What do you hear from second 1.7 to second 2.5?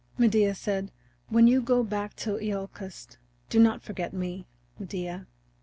back to